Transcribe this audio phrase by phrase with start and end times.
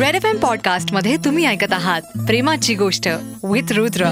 [0.00, 3.08] Red F M पॉडकास्टमध्ये तुम्ही ऐकत आहात प्रेमाची गोष्ट
[3.44, 4.04] विथ रुद्र.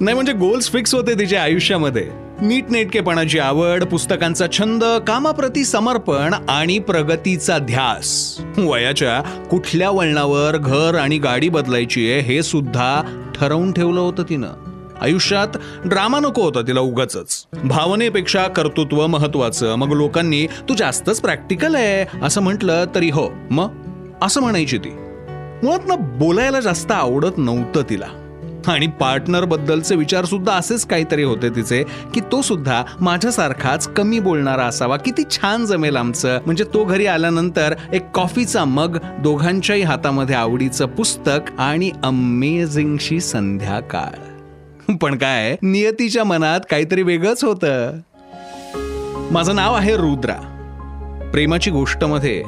[0.00, 2.08] नाही म्हणजे गोल्स फिक्स होते तिच्या आयुष्यामध्ये.
[2.40, 8.40] नीटनेटकेपणाची आवड पुस्तकांचा छंद कामाप्रती समर्पण आणि प्रगतीचा ध्यास.
[8.58, 13.02] वयाच्या कुठल्या वळणावर घर आणि गाडी बदलायची आहे हे सुद्धा
[13.34, 14.67] ठरवून ठेवलं होतं तिनं.
[15.00, 15.48] आयुष्यात
[15.84, 17.16] ड्रामा नको होता तिला उगाच
[17.64, 19.74] भावनेपेक्षा कर्तृत्व महत्वाचं.
[19.74, 22.18] मग लोकांनी तू जास्तच प्रॅक्टिकल आहे.
[22.22, 23.30] असं म्हटलं तरी हो.
[23.50, 23.68] मग?
[24.22, 24.90] असं म्हणायची ती.
[25.62, 28.06] मुळात ना बोलायला जास्त आवडत नव्हतं तिला.
[28.66, 31.82] आणि पार्टनर बद्दलचे विचार सुद्धा असेच काहीतरी होते तिचे
[32.14, 34.96] की तो सुद्धा माझ्यासारखाच कमी बोलणारा असावा.
[34.96, 36.38] किती छान जमेल आमचं.
[36.46, 44.27] म्हणजे तो घरी आल्यानंतर एक कॉफीचा मग दोघांच्याही हातामध्ये आवडीचं पुस्तक आणि अमेझिंगशी संध्याकाळ.
[44.96, 48.00] पण काय नियतीच्या मनात काहीतरी वेगळंच होतं.
[49.30, 50.36] माझं नाव आहे रुद्रा.
[51.32, 52.42] प्रेमाची गोष्टमध्ये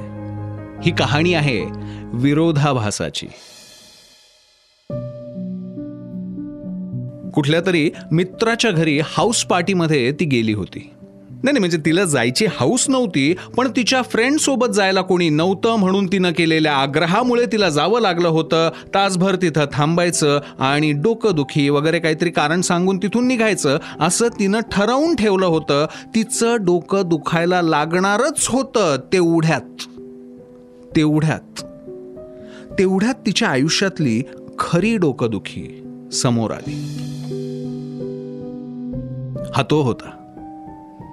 [0.85, 1.65] ही कहाणी आहे
[2.13, 3.27] विरोधाभासाची.
[7.35, 10.91] कुठल्या तरी मित्राच्या घरी हाऊस पार्टीमध्ये ती गेली होती.
[11.43, 16.07] नाही नाही म्हणजे तिला जायची हाऊस नव्हती पण तिच्या फ्रेंड सोबत जायला कोणी नव्हतं म्हणून
[16.07, 18.71] तिनं केलेल्या आग्रहामुळे तिला जावं लागलं होतं.
[18.95, 25.47] तासभर तिथं थांबायचं आणि डोकंदुखी वगैरे काहीतरी कारण सांगून तिथून निघायचं असं तिनं ठरवून ठेवलं
[25.47, 25.87] होतं.
[26.15, 29.99] तिचं डोकं दुखायला लागणारच होतं तेवढ्यात.
[30.97, 31.63] तेवढ्यात.
[32.79, 34.23] तेवढ्यात तिच्या आयुष्यातली
[34.59, 36.97] खरी डोकंदुखी समोर आली.
[39.55, 40.20] हा तो होता.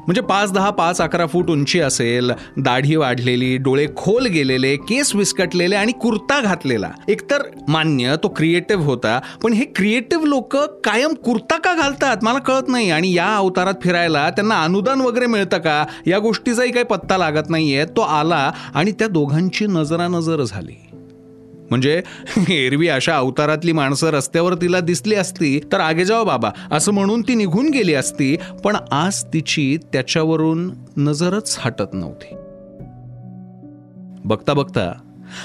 [0.08, 5.76] म्हणजे पाच दहा पाच अकरा फूट उंची असेल दाढी वाढलेली डोळे खोल गेलेले केस विस्कटलेले
[5.76, 6.90] आणि कुर्ता घातलेला.
[7.08, 12.18] एकतर मान्य तो क्रिएटिव्ह होता पण हे क्रिएटिव्ह लोक कायम कुर्ता का घालतात?
[12.24, 12.90] मला कळत नाही.
[12.92, 15.84] आणि या अवतारात फिरायला त्यांना अनुदान वगैरे मिळतं का?
[16.08, 17.86] या गोष्टीचाही काही पत्ता लागत नाहीये.
[17.86, 20.87] तो आला आणि त्या दोघांची नजरानजर झाली.
[21.70, 22.02] म्हणजे
[22.50, 26.50] एरवी अशा अवतारातली माणसं रस्त्यावर तिला दिसली असती तर आगे जाओ बाबा.
[26.72, 32.36] असं म्हणून ती निघून गेली असती पण आज तिची त्याच्यावरून नजरच हटत नव्हती.
[34.26, 34.94] बघता बघता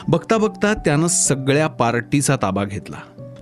[0.09, 2.97] बघता बघता त्यानं सगळ्या पार्टीचा ताबा घेतला.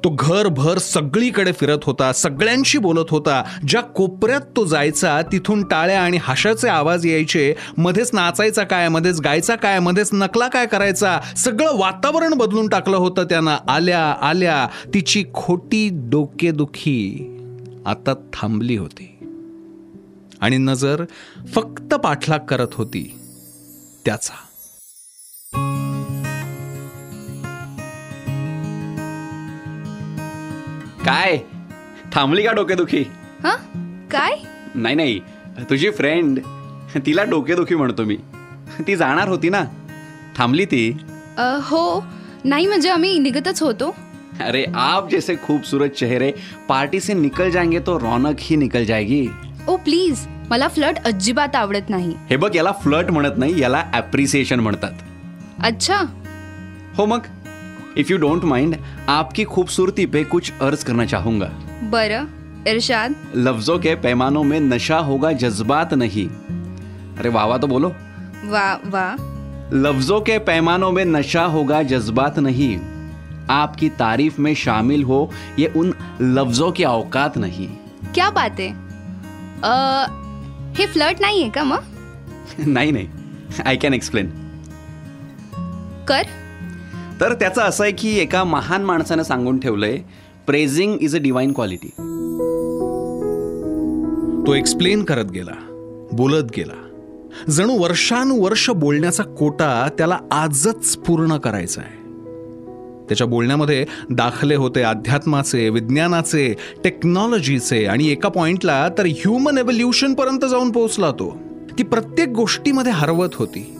[0.04, 3.42] तो घरभर सगळीकडे फिरत होता सगळ्यांशी बोलत होता.
[3.68, 9.54] ज्या कोपऱ्यात तो जायचा तिथून टाळ्या आणि हाशाचे आवाज यायचे मध्येच नाचायचा काय मध्येच गायचा
[9.56, 13.56] काय मध्येच नकला काय करायचा सगळं वातावरण बदलून टाकलं होतं त्यानं.
[13.68, 17.36] आल्या आल्या तिची खोटी डोकेदुखी
[17.86, 19.16] आता थांबली होती.
[20.40, 21.04] आणि नजर
[21.54, 23.18] फक्त पाठलाग करत होती
[24.04, 24.34] त्याचा.
[31.10, 31.38] काय?
[32.12, 33.02] थांबली का डोकेदुखी?
[33.44, 33.56] हा?
[34.10, 34.30] काय?
[34.74, 35.20] नाही नाही.
[35.70, 36.38] तुझी फ्रेंड
[37.06, 38.16] तिला डोकेदुखी म्हणतो मी.
[38.86, 39.64] ती जाणार होती ना.
[40.36, 40.96] थांबली ती.
[41.38, 42.04] अ, हो.
[42.44, 43.96] नाही म्हणजे आम्ही निघतच होतो.
[44.40, 46.32] अरे आप जैसे खूबसूरत चेहरे.
[46.68, 49.28] पार्टी से निकल जाएंगे तो रौनक ही निकल जाएगी.
[49.68, 52.14] ओ प्लीज मला फ्लट अजिबात आवडत नाही.
[52.30, 54.92] हे बघ याला फ्लर्ट म्हणत नाही याला ॲप्रिसिएशन म्हणतात.
[55.62, 55.96] अच्छा.
[56.96, 57.20] हो मग?
[57.96, 58.76] इफ यू डोंट माइंड
[59.10, 61.46] आपकी खूबसूरती पे कुछ अर्ज़ करना चाहूँगा।
[61.90, 62.26] बरं
[62.66, 66.28] इरशाद। लफ्जों के पैमानों में नशा होगा जज्बात नहीं।
[67.18, 67.88] अरे वाह वाह तो बोलो।
[68.44, 69.06] वा वा
[69.74, 72.76] लफ्जों के पैमानों में नशा होगा जज्बात नहीं।
[73.50, 77.68] आपकी तारीफ़ में शामिल हो ये उन लफ्जों के औकात नहीं।
[78.14, 78.68] क्या बात है?
[80.76, 81.82] हे फ्लट नाही आहे का मग
[82.60, 83.08] नाही नाही।
[83.66, 84.32] आय कॅन एक्सप्लेन
[86.08, 86.26] कर।
[87.20, 89.98] तर त्याचं असं आहे की एका महान माणसानं सांगून ठेवलंय
[90.46, 91.88] praising is a divine quality
[94.46, 95.52] तो एक्सप्लेन करत गेला
[96.12, 96.72] बोलत गेला.
[97.50, 102.00] जणू वर्षानुवर्ष बोलण्याचा कोटा त्याला आजच पूर्ण करायचा आहे.
[103.08, 106.54] त्याच्या बोलण्यामध्ये दाखले होते अध्यात्माचे विज्ञानाचे
[106.84, 111.36] टेक्नॉलॉजीचे आणि एका पॉइंटला तर ह्युमन एव्होल्युशन पर्यंत जाऊन पोहोचला तो.
[111.78, 113.76] ती प्रत्येक गोष्टीमध्ये हरवत होती.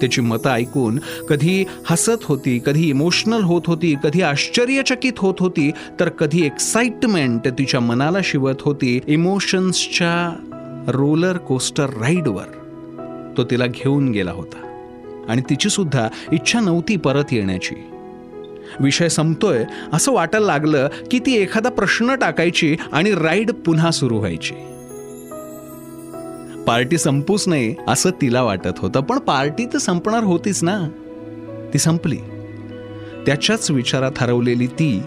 [0.00, 0.98] त्याची मतं ऐकून
[1.28, 5.70] कधी हसत होती कधी इमोशनल होत होती कधी आश्चर्यचकित होत होती
[6.00, 10.42] तर कधी एक्साइटमेंट तिच्या मनाला शिवत होती इमोशन्सच्या
[10.88, 12.52] रोलर कोस्टर राईडवर
[13.36, 14.62] तो तिला घेऊन गेला होता
[15.28, 17.74] आणि तिची सुद्धा इच्छा नव्हती परत येण्याची.
[18.80, 24.54] विषय संपतोय असं वाटायला लागलं की ती एखादा प्रश्न टाकायची आणि राईड पुन्हा सुरू व्हायची.
[26.66, 29.00] पार्टी संपूच नाही असं तिला वाटत होतं.
[29.00, 30.88] पण पार्टी तर संपणार होतीच ना.
[31.74, 32.16] ती संपली.
[33.26, 35.02] त्याच्याच विचारात हरवलेली ती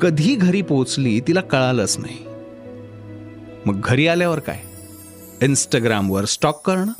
[0.00, 2.16] कधी घरी पोचली तिला कळालंच नाही.
[3.66, 4.58] मग घरी आल्यावर काय?
[5.42, 6.92] इंस्टाग्रामवर स्टॉक करणं?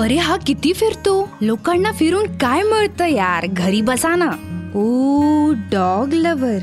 [0.00, 1.28] अरे हा किती फिरतो?
[1.40, 3.46] लोकांना फिरून काय मिळतं यार?
[3.46, 4.30] घरी बसा ना.
[4.74, 6.58] ओ डॉग लवर.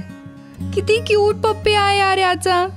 [0.74, 2.68] किती क्यूट पप्पी आहे यार याचा.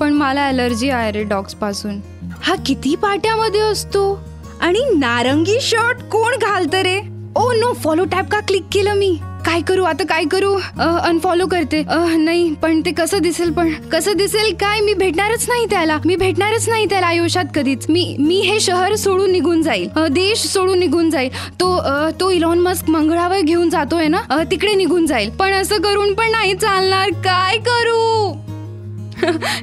[0.00, 2.00] पण मला अलर्जी आहे रे डॉग्सपासून
[2.42, 4.12] हा किती पाट्यामध्ये असतो?
[4.60, 6.98] आणि नारंगी शर्ट कोण घालतं रे?
[7.36, 9.16] ओ नो फॉलो टॅप का क्लिक केलं मी?
[9.46, 10.52] काय करू आता काय करू?
[10.78, 11.82] अनफॉलो करते.
[12.18, 13.72] नाही पण ते कसं दिसेल पण?
[13.92, 14.80] कसं दिसेल काय?
[14.80, 15.96] मी भेटणारच नाही त्याला.
[16.06, 17.86] मी भेटणारच नाही त्याला आयुष्यात कधीच.
[17.88, 19.88] मी मी हे शहर सोडून निघून जाईल.
[20.10, 21.30] देश सोडून निघून जाईल.
[21.60, 21.78] तो
[22.20, 24.42] तो इलॉन मस्क मंगळावर घेऊन जातोय ना?
[24.50, 25.30] तिकडे निघून जाईल.
[25.30, 27.10] पण असं करून पण नाही चालणार.
[27.24, 28.32] काय करू?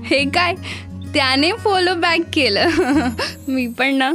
[0.03, 0.55] हे काय?
[1.13, 2.67] त्याने फॉलो बॅक केलं.
[3.47, 4.11] मी पण ना.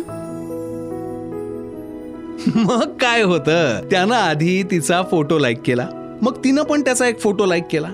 [2.54, 3.80] मग काय होतं?
[3.90, 5.88] त्यानं आधी तिचा फोटो लाईक केला.
[6.22, 7.88] मग तिनं पण त्याचा एक फोटो लाईक केला.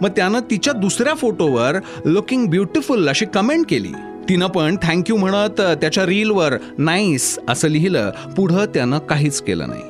[0.00, 3.92] मग त्यानं तिच्या दुसऱ्या फोटोवर लुकिंग ब्युटिफुल अशी कमेंट केली.
[4.28, 8.10] तिनं पण थँक्यू म्हणत त्याच्या रीलवर नाईस असं लिहिलं.
[8.36, 9.82] पुढं त्यानं काहीच केलं नाही.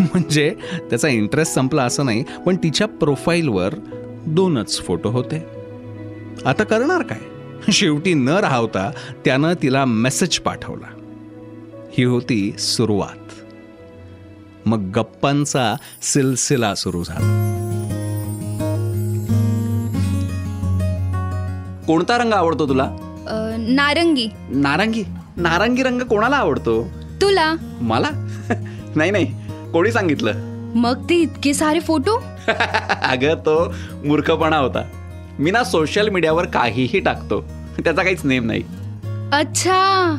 [0.00, 0.54] म्हणजे
[0.90, 3.74] त्याचा इंटरेस्ट संपला असं नाही पण तिच्या प्रोफाईलवर
[4.26, 5.53] दोनच फोटो होते.
[6.46, 7.18] आता करणार काय?
[7.72, 8.90] शेवटी न राहता
[9.24, 10.86] त्यानं तिला मेसेज पाठवला.
[11.92, 13.50] ही होती सुरुवात.
[14.66, 17.40] मग गप्पांचा सिलसिला सुरू झाला.
[21.86, 22.96] कोणता रंग आवडतो तुला?
[23.58, 24.28] नारंगी.
[24.50, 25.04] नारंगी?
[25.36, 26.88] नारंगी रंग कोणाला आवडतो?
[27.20, 27.54] तुला.
[27.80, 28.08] मला?
[28.96, 29.34] नाही नाही.
[29.72, 30.32] कोणी सांगितलं?
[30.74, 32.22] मग ते इतके सारे फोटो?
[33.02, 35.03] अगं तो मूर्खपणा होता.
[35.38, 37.40] मी ना सोशल मीडियावर काहीही टाकतो.
[37.84, 38.62] त्याचा काहीच नेम नाही.
[39.32, 40.16] अच्छा.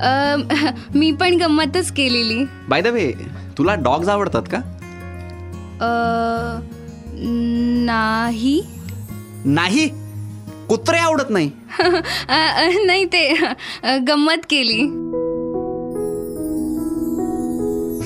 [0.94, 2.44] मी पण गंमतच केलेली.
[2.68, 3.12] बाय द वे
[3.58, 4.58] तुला डॉग्स आवडतात का?
[5.80, 5.90] अ,
[7.84, 8.62] नाही.
[9.44, 9.88] नाही?
[10.68, 11.50] कुत्रे आवडत नाही.
[12.28, 13.34] अ, नाही ते.
[13.82, 14.82] अ, गंमत केली.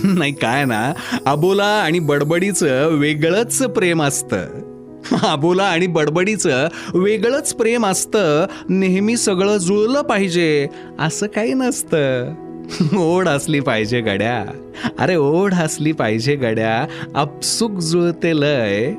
[0.18, 0.92] नाही काय ना.
[1.26, 4.63] अबोला आणि बडबडीचं वेगळंच प्रेम असतं.
[5.22, 8.46] अबोला आणि बडबडीचं वेगळंच प्रेम असतं.
[8.68, 10.68] नेहमी सगळं जुळलं पाहिजे.
[10.98, 12.34] असं काही नसतं.
[12.96, 14.44] ओढ असली पाहिजे गड्या.
[14.98, 16.86] अरे ओढ असली पाहिजे गड्या.
[17.14, 18.92] आपसुक जुळते लय.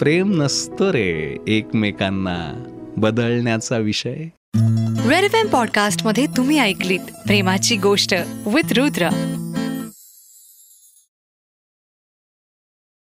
[0.00, 2.62] प्रेम नसतो रे एकमेकांना.
[2.96, 4.16] बदलण्याचा विषय.
[5.08, 8.14] रेड एफ एम पॉडकास्टमध्ये तुम्ही ऐकलीत प्रेमाची गोष्ट
[8.46, 9.08] विथ रुद्र.